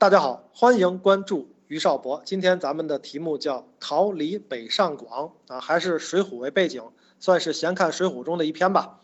[0.00, 2.22] 大家好，欢迎关注于少博。
[2.24, 6.82] 今天咱们的题目叫“逃离北上广”啊，还是《水浒》为背景，
[7.18, 8.98] 算是闲看《水浒》中的一篇吧。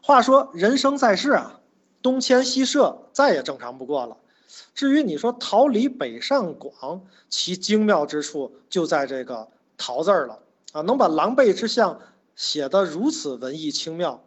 [0.00, 1.60] 话说人生在世啊，
[2.02, 4.16] 东迁西舍再也正常不过了。
[4.74, 9.46] 至于你说逃离北上广，其精妙之处就在这个
[9.78, 10.40] “逃”字儿了
[10.72, 12.00] 啊，能把狼狈之相
[12.34, 14.20] 写得如此文艺清妙，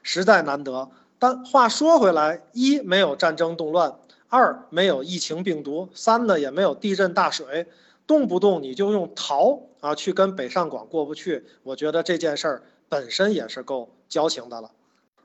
[0.00, 0.88] 实在难得。
[1.18, 3.96] 但话说回来，一没有战争动乱。
[4.34, 7.68] 二没有疫情病毒，三呢也没有地震大水，
[8.04, 14.72] 动不动你就用逃啊去跟北上广过不去，我觉得这件事儿本身也是够矫情的了。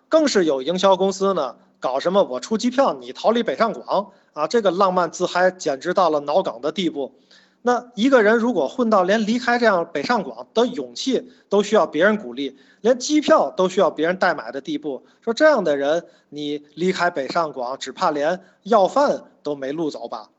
[0.09, 7.15] 更是有营销公司呢搞什么我出机票你逃离北上广啊，这个浪漫自嗨简直到了脑梗的地步。
[7.61, 20.29] 那一个人如果混到连离开这样北上广的勇气都需要别人鼓励，连机票都需要别人代买的地步，说这样的人，你离开北上广，只怕连要饭都没路走吧？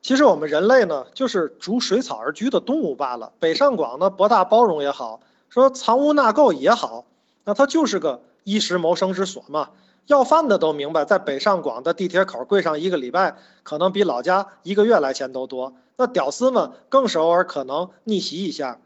[0.00, 3.32] 其实我们人类呢，就是逐水草而居的动物罢了。
[3.40, 7.04] 北上广呢，博大包容也好，说藏污纳垢也好，
[7.44, 9.70] 那它就是个衣食谋生之所嘛。
[10.06, 15.72] 要饭的都明白，在北上广的地铁口跪上一个礼拜，可能比老家一个月来钱都多。
[15.96, 18.80] 那屌丝们更是偶尔可能逆袭一下。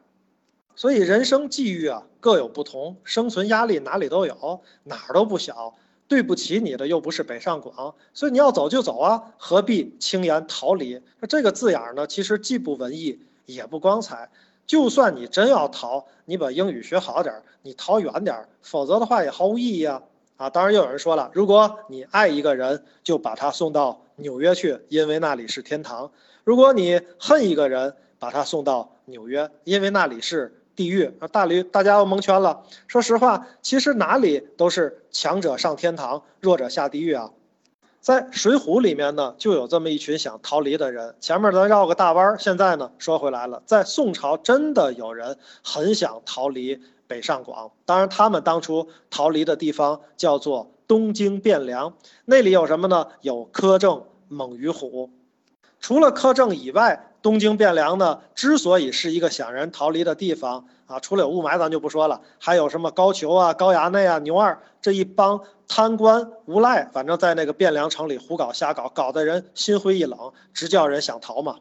[0.76, 5.74] 所以人生际遇啊各有不同，生存压力哪里都有，哪儿都不小。
[6.06, 11.00] 对不起你的又不是北上广，所以你要走就走啊，何必轻言逃离？
[11.18, 14.28] 那这个字眼儿呢，其实既不文艺也不光彩。
[14.66, 20.02] 就算你真要逃，你把英语学好点儿，你逃远点儿，否则的话也毫无意义啊。
[20.36, 26.10] 啊，当然又有人说了，如果你爱一个人，就把他送到纽约去，因为那里是天堂；
[26.42, 31.04] 如果你恨一个人，把他送到纽约，因为那里是地狱。
[31.20, 32.62] 啊，大驴，大家要蒙圈了。
[32.88, 37.30] 说实话，其实哪里都是强者上天堂，弱者下地狱啊。
[38.00, 41.14] 在《水浒》里面呢，就有这么一群想逃离的人。
[41.20, 46.82] 前面咱绕个大弯，现在呢说回来了，在宋朝真的有人很想逃离。
[47.06, 51.94] 北上广，当然他们当初逃离的地方叫做东京汴梁，
[52.24, 53.08] 那里有什么呢？
[53.20, 55.10] 有苛政猛于虎。
[55.80, 71.56] 除了苛政以外，东京汴梁呢，之所以是一个想人逃离的地方啊，除了有雾霾，咱就不说了，还有什么高俅啊、高衙内啊、牛二这一帮贪官无赖，反正在那个汴梁城里胡搞瞎搞，搞得人心灰意冷，直叫人想逃嘛。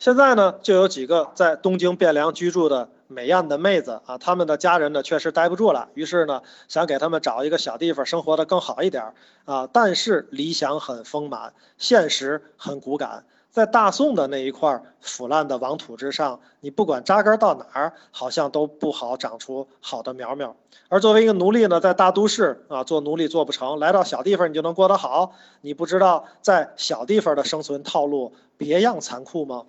[0.00, 2.88] 现在呢，就有几个在东京汴梁居住的。
[3.06, 9.12] 美艳的妹子啊，他们的家人呢确实待不住了，于是呢想给他们找一个小地方生活的更好一点
[9.44, 9.68] 啊。
[9.72, 20.56] 但是理想很丰满，现实很骨感，在大宋的那一块腐烂的王土之上，你不管扎根到哪儿，好像都不好长出好的苗苗。
[20.88, 25.32] 而作为一个奴隶呢，在大都市啊做奴隶做不成，来到小地方你就能过得好？
[25.60, 29.64] 你不知道在小地方的生存套路别样残酷吗？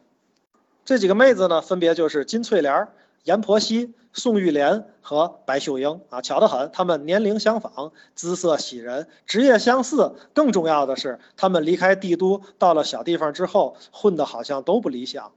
[0.84, 2.88] 这几个妹子呢，分别就是金翠莲。
[3.26, 10.14] 阎婆惜、宋玉莲和白秀英啊，巧得很，他们年龄相仿，姿色喜人，职业相似。
[10.36, 15.32] 更重要的是，他们离开帝都，到了小地方之后，混得好像都不理想。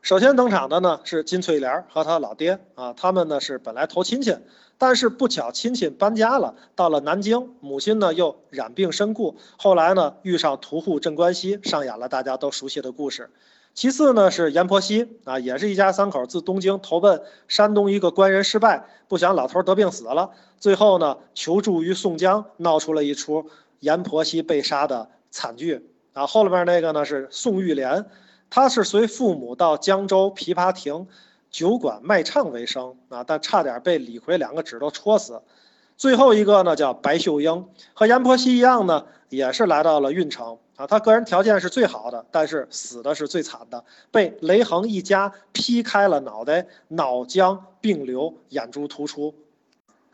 [0.00, 4.36] 首先登场的呢是金翠莲和他老爹啊，他们呢是本来投亲戚，
[4.76, 13.30] 但是不巧亲戚搬家了，到了南京，母亲呢又染病身故，后来呢遇上屠户镇关西，上演了大家都熟悉的故事。
[13.74, 23.46] 其次呢是阎婆惜啊，也是一家三口自东京投奔山东一个官人，失败，不想老头得病死了，最后呢求助于宋江，闹出了一出
[23.80, 26.26] 阎婆惜被杀的惨剧啊。
[26.26, 28.04] 后面那个呢是宋玉莲，
[28.50, 31.06] 他是随父母到江州琵琶亭
[31.50, 35.40] 酒馆卖唱为生啊，但差点被李逵两个指头戳死。
[35.96, 40.58] 最后一个呢叫白秀英，和阎婆惜一样呢，也是来到了运城。
[40.86, 49.34] 他个人条件是最好的，但是死的是最惨的，被雷横一家劈开了脑袋，脑浆迸流，眼珠突出。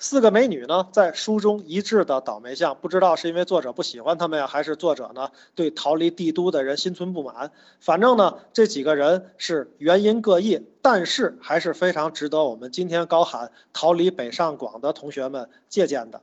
[0.00, 7.50] 四个美女呢，在书中一致的倒霉相，不知道是因为作者不喜欢他们呀，还是作者呢对逃离帝都的人心存不满。
[7.80, 16.22] 反正呢，这几个人是原因各异，但是还是非常值得我们今天高喊逃离北上广的同学们借鉴的。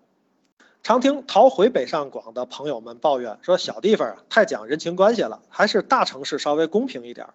[0.85, 7.25] 常听逃回北上广的朋友们抱怨说，小地方太讲人情关系了，还是大城市稍微公平一点。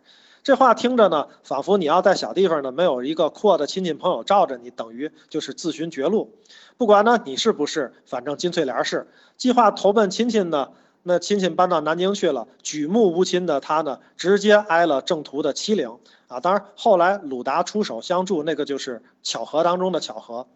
[0.44, 6.32] 这话听着呢，仿佛你要在小地方呢没有一个阔的亲戚朋友罩着你，等于就是自寻绝路。
[6.76, 10.69] 不管呢你是不是，反正金翠莲是计划投奔亲戚呢，
[11.02, 15.99] 那亲戚搬到南京去了，举目无亲的他呢，直接挨了正途的欺凌
[16.29, 16.38] 啊。
[16.38, 20.47] 当然后来鲁达出手相助，那个就是巧合当中的巧合。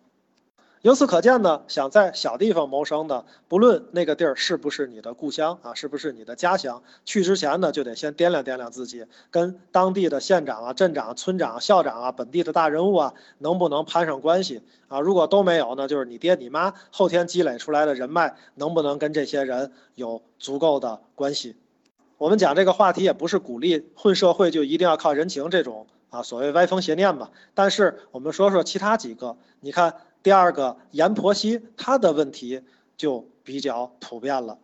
[0.84, 15.00] 由此可见呢，想在小地方谋生的，不论那个地儿是不是你的故乡啊，是不是你的家乡，去之前呢，就得先掂量掂量自己，跟当地的县长啊、镇长、村长、校长啊、本地的大人物啊，能不能攀上关系啊？
[15.00, 21.56] 如果都没有呢，就是你爹你妈后天积累出来的人脉，能不能跟这些人有足够的关系？
[22.18, 27.30] 我们讲这个话题也不是鼓励混社会就一定要靠人情这种啊所谓歪风邪念吧。
[27.54, 29.94] 但是我们说说其他几个，你看。
[30.24, 32.62] 第二个阎婆惜，她的问题
[32.96, 34.58] 就比较普遍了。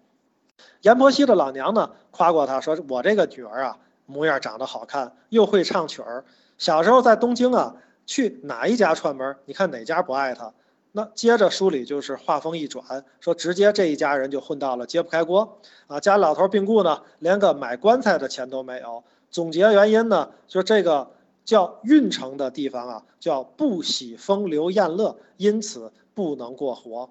[0.80, 3.76] 阎婆惜的老娘呢，夸过她说：“我这个女儿啊，
[4.06, 6.24] 模样长得好看，又会唱曲儿。
[6.56, 7.76] 小时候在东京啊，
[8.06, 10.54] 去哪一家串门，你看哪家不爱她？
[10.92, 16.00] 那接着书里就是话锋一转，说直接这一家人就混到了揭不开锅啊。
[16.00, 19.04] 家老头病故呢，连个买棺材的钱都没有。
[19.30, 21.10] 总结原因呢，就这个。”
[21.50, 27.10] 叫运城的地方啊，叫不喜风流宴乐，因此不能过活。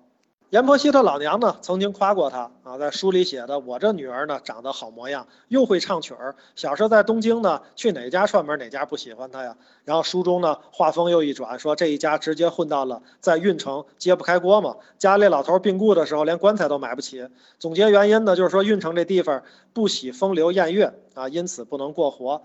[0.52, 6.38] 阎婆惜他老娘呢，曾经夸过他啊，在书里写的，我这女儿呢，长得好模样，又会唱曲儿。
[6.56, 9.58] 小时候在东京呢，去哪家串门哪家不喜欢她呀？
[9.84, 14.78] 然后书中呢，画风又一转，说这一家直接混到了在运城揭不开锅嘛。
[14.98, 17.28] 家里老头病故的时候，连棺材都买不起。
[17.60, 19.44] 总结原因呢，就是说运城这地方
[19.74, 22.42] 不喜风流宴乐啊，因此不能过活。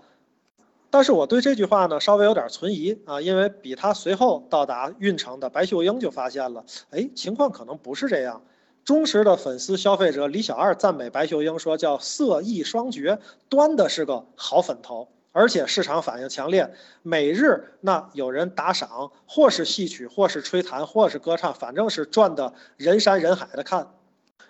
[0.89, 8.41] 但是我对这句话呢稍微有点存疑啊，因为比他随后到达运城的白秀英就发现了，哎，情况可能不是这样。
[8.85, 16.71] 忠实的粉丝消费者李小二赞美白秀英说，叫色艺双绝，端的是个好粉头，而且市场反应强烈，
[17.01, 23.87] 每日那有人打赏，或是戏曲，或是吹弹，或是歌唱，反正是赚的人山人海的看。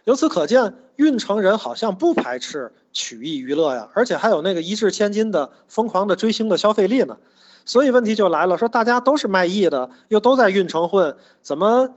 [0.06, 7.18] 由此可见，运城人好像不排斥曲艺娱乐呀，而且还有那个一掷千金的疯狂的追星的消费力呢。
[7.66, 11.96] 所以问题就来了，说大家都是卖艺的，又都在运城混，怎么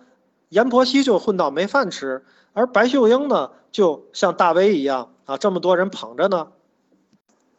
[0.49, 2.25] 阎婆惜就混到没饭吃，
[2.55, 6.49] 而白秀英呢，就像大 V 一样啊，这么多人捧着呢？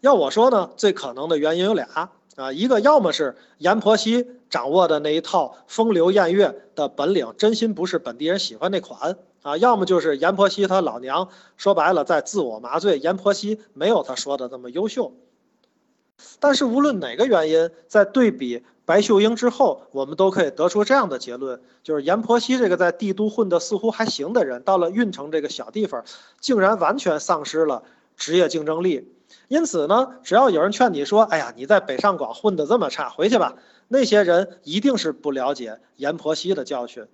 [0.01, 9.15] 要我说呢，最可能的原因有俩啊，一个要么是阎婆惜掌握的那一套风流艳月的本领，真心不是本地人喜欢那款。
[9.41, 15.13] 啊，要么就是阎婆惜他老娘说白了在自我麻醉，阎婆惜没有他说的那么优秀。
[16.39, 26.03] 但是无论哪个原因，在对比白秀英之后，我们都可以得出这样的结论：就是阎婆惜这个在帝都混得似乎还行的人，到了运城这个小地方，
[26.42, 27.83] 竟然完全丧失了
[28.18, 29.13] 职业竞争力。
[29.47, 33.56] 因此呢，只要有人劝你说：“哎呀，你在北上广混得这么差，回去吧。”
[33.88, 37.06] 那些人一定是不了解阎婆惜的教训。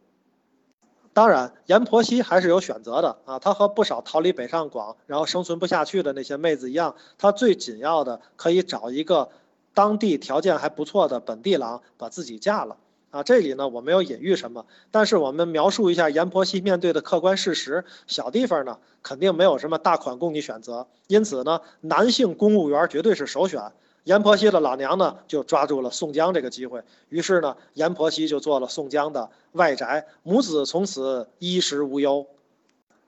[1.16, 3.40] 当然，阎婆惜还是有选择的啊！
[3.40, 9.30] 她和不少逃离北上广，然后生存不下去的那些妹子一样，她最紧要的可以找一个
[9.74, 12.76] 当地条件还不错的本地郎，把自己嫁了
[13.12, 13.24] 啊！
[13.24, 23.72] 这里呢，我没有隐喻什么，但是我们描述一下阎婆惜面对的客观事实：小地方呢，肯定没有什么大款供你选择，因此呢，男性公务员绝对是首选。
[24.06, 32.28] 阎婆惜的老娘呢，就抓住了宋江这个机会，于是呢，阎婆惜就做了宋江的外宅，母子从此衣食无忧。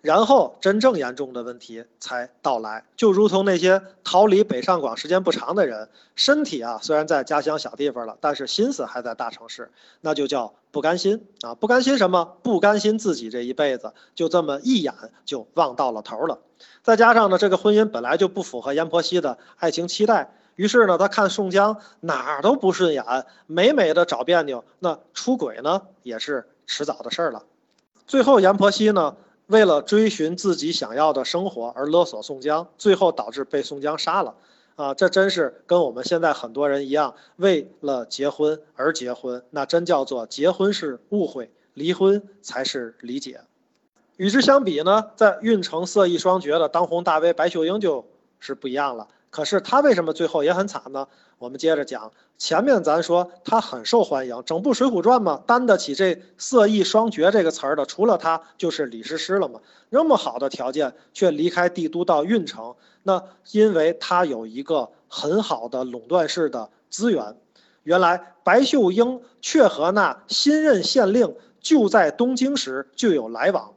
[0.01, 9.71] 然后真正严重的问题才到来，就如同那些逃离北上广时间不长的人，身体啊虽然在家乡小地方了，但是心思还在大城市，
[10.01, 11.53] 那就叫不甘心啊！
[11.53, 12.37] 不甘心什么？
[12.41, 14.93] 不甘心自己这一辈子就这么一眼
[15.25, 16.39] 就望到了头了。
[16.81, 20.31] 再加上呢，这个婚姻本来就不符合阎婆惜的爱情期待。
[20.57, 23.03] 于是呢，他看宋江哪儿都不顺眼，
[23.45, 27.43] 美美的找别扭，那出轨呢也是迟早的事儿了。
[28.07, 29.15] 最后阎婆惜呢，
[29.45, 34.35] 为了追寻自己想要的生活而勒索宋江，最后导致被宋江杀了。
[34.75, 43.41] 啊，这真是跟我们现在很多人一样，为了结婚而结婚，那真叫做结婚是误会，离婚才是理解。
[44.17, 48.07] 与之相比呢，在运城色艺双绝的当红大 V 白秀英就
[48.39, 49.07] 是不一样了。
[49.29, 51.07] 可是他为什么最后也很惨呢？
[51.37, 59.59] 我们接着讲，前面咱说他很受欢迎，整部《水浒传》嘛，担得起这“色艺双绝”这个词儿的，除了他就是李师师了嘛。
[59.89, 67.35] 那么好的条件，却离开帝都到运城，那因为他有一个很好的垄断式的资源。
[67.83, 73.73] 原来白秀英却和那新任县令就在东京时就有来往，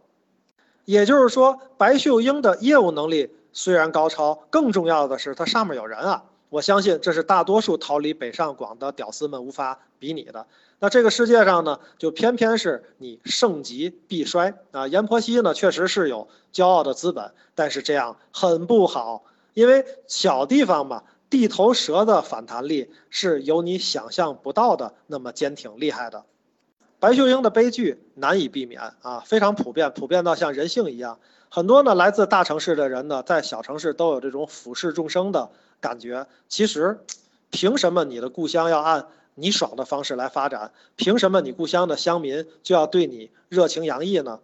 [0.87, 3.31] 也就是说，白秀英的业务能力。
[3.53, 6.25] 虽然高超，更重要的是它上面有人啊！
[6.49, 10.47] 我相信这是大多数逃离北上广的屌丝们无法比拟的。
[10.81, 14.89] 那这个世界上呢，就偏偏是你盛极必衰啊！
[14.89, 19.23] 阎婆惜呢，确实是有骄傲的资本，但是这样很不好，
[19.55, 26.25] 因为小地方嘛，地头蛇的反弹力是有你想象不到的那么坚挺厉害的。
[26.99, 31.21] 白秀英的悲剧难以避免啊，非常普遍，普遍到像人性一样。
[31.53, 36.29] 很多呢来自大城市的人呢，在小城市都有这种俯视众生的感觉。
[36.49, 37.01] 其实，
[37.51, 40.73] 凭什么你的故乡要按你爽的方式来发展？
[40.95, 44.39] 凭什么你故乡的乡民就要对你热情洋溢呢？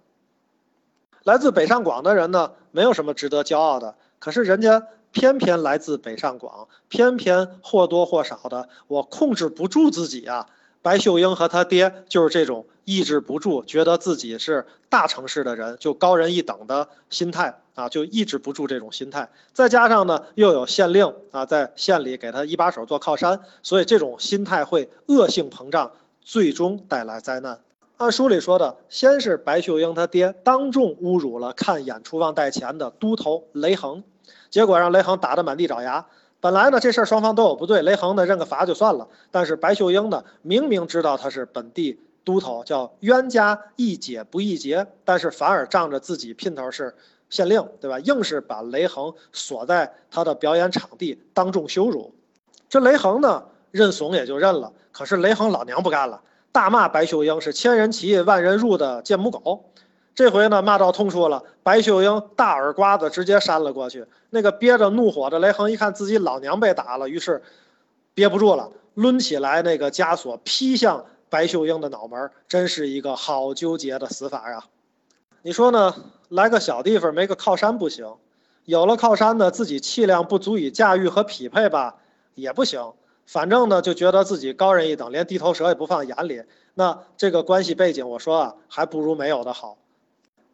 [1.22, 3.94] 来自北上广的人呢，没有什么值得骄傲的。
[4.18, 10.48] 可是人家偏偏来自北上广，偏偏或多或少的，我控制不住自己啊。
[10.82, 19.28] 白秀英和他爹就是这种抑制不住，觉得自己是大城市的人，就高人一等的心态啊，就抑制不住这种心态。
[19.52, 25.90] 再加上呢，又有县令啊，在县里给他一把手做靠山，所以这种心态会恶性膨胀，
[26.22, 27.58] 最终带来灾难。
[27.96, 34.04] 按书里说的，先是白秀英他爹当众侮辱了看演出忘带钱的都头雷横，
[34.50, 36.06] 结果让雷横打得满地找牙。
[36.40, 46.94] 本来呢，这事儿双方都有不对，雷横呢认个罚就算了，但是白秀英呢明明知道他是本地都头，叫冤家宜解不宜结，但是反而仗着自己姘头是
[47.30, 47.98] 县令，对吧？
[48.00, 52.14] 硬是把雷横锁在他的表演场地，当众羞辱。
[52.68, 56.20] 这雷横呢认怂也就认了，可是雷横老娘不干了。
[56.52, 59.64] 大骂白秀英是千人骑万人入的贱母狗，
[60.16, 64.06] 这回呢骂到痛处了，白秀英大耳刮子直接扇了过去。
[64.30, 67.42] 那个憋着怒火的雷横一看自己老娘被打了，于是
[68.14, 74.64] 憋不住了，抡起来那个枷锁劈向白秀英的脑门，真是一个好纠结的死法呀！
[75.42, 75.94] 你说呢？
[76.30, 78.14] 来个小地方没个靠山不行，
[78.64, 81.96] 有了靠山呢，自己气量不足以驾驭和匹配吧，
[82.34, 82.94] 也不行。
[83.26, 86.42] 反正呢，就觉得自己高人一等，连地头蛇也不放眼里。
[86.72, 89.76] 那这个关系背景，我说啊，还不如没有的好。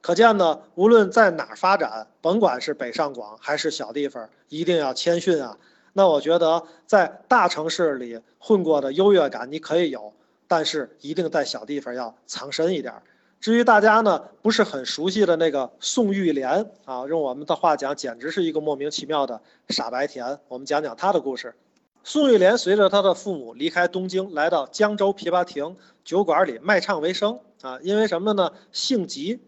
[0.02, 5.56] 可见呢，无论在哪儿发展，甭管是北上广还是小地方，一定要谦逊啊。
[5.92, 10.12] 那我觉得在大城市里混过的优越感你可以有，
[10.48, 12.92] 但是一定在小地方要藏深一点。
[13.40, 20.38] 至于大家呢不是很熟悉的那个宋玉莲啊，用我们的话讲，简直是一个莫名其妙的傻白甜。
[20.48, 21.54] 我们讲讲她的故事。
[22.02, 27.78] 宋玉莲随着她的父母离开东京，来到江州琵琶亭酒馆里卖唱为生啊。
[27.82, 28.52] 因为什么呢？
[28.72, 29.40] 性急，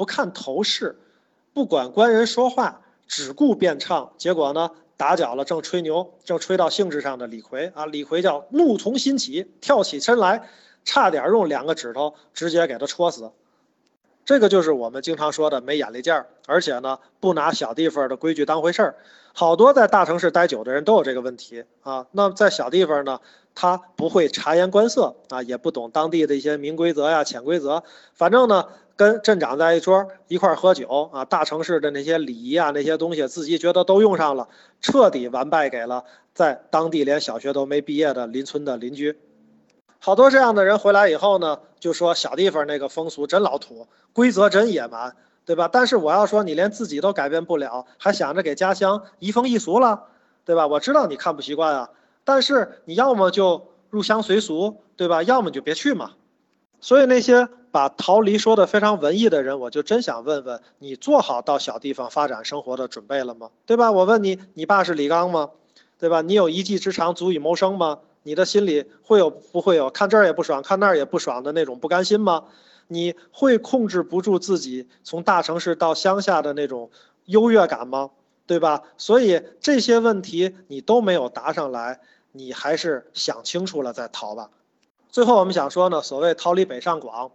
[0.00, 0.98] 不看头饰，
[1.52, 4.14] 不管官人说话，只顾便唱。
[4.16, 7.84] 结果呢，打搅了正吹牛、正吹到兴致上的李逵啊。
[7.84, 10.48] 李逵叫怒从心起，跳起身来，
[10.86, 13.30] 差点用两个指头直接给他戳死。
[14.24, 18.96] 这个就是我们经常说的没眼力见儿，而且呢，不拿小地方的规矩当回事儿。
[19.34, 22.06] 好多在大城市待久的人都有这个问题啊。
[22.12, 23.20] 那在小地方呢，
[23.54, 27.84] 他不会察言观色啊，也不懂当地的一些明规则呀、潜规则。
[28.14, 28.66] 反正呢，
[29.00, 34.48] 跟镇长在一桌一块喝酒啊，大城市的那些礼仪啊、那些东西，自己觉得都用上了，
[34.82, 36.04] 彻底完败给了
[36.34, 39.18] 在当地连小学都没毕业的邻村的邻居。
[40.00, 45.16] 好多这样的人回来以后呢，就说小地方那个风俗真老土，规则真野蛮。
[45.46, 45.70] 对吧？
[45.72, 50.04] 但是我要说，你连自己都改变不了，还想着给家乡移风易俗了，
[50.44, 50.66] 对吧？
[50.66, 51.90] 我知道你看不习惯啊，
[52.22, 55.22] 但是你要么就入乡随俗，对吧？
[55.22, 56.12] 要么就别去嘛。
[56.80, 63.50] 所以那些把逃离说的非常文艺的人，我就真想问问你，做好到小地方发展生活的准备了吗？
[63.66, 63.92] 对吧？
[63.92, 65.50] 我问你，你爸是李刚吗？
[65.98, 66.22] 对吧？
[66.22, 67.98] 你有一技之长足以谋生吗？
[68.22, 72.44] 你的心里会有不会有看这儿也不爽，看那儿也不爽的那种不甘心吗？
[72.88, 76.90] 你会控制不住自己从大城市到乡下的那种
[77.26, 78.10] 优越感吗？
[78.46, 78.82] 对吧？
[78.96, 82.00] 所以这些问题你都没有答上来，
[82.32, 84.50] 你还是想清楚了再逃吧。
[85.10, 87.30] 最后我们想说呢，所谓逃离北上广，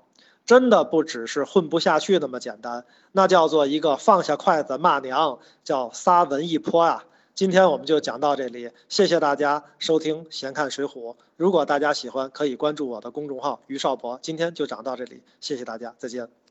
[0.46, 7.04] 真的不只是混不下去那么简单，那叫做一个放下筷子骂娘，叫撒文艺泼啊。
[7.34, 11.14] 今天我们就讲到这里，谢谢大家收听《闲看水浒》。
[11.36, 14.18] 如果大家喜欢，可以关注我的公众号于少博。
[14.22, 16.45] 今天就讲到这里，谢谢大家，再见。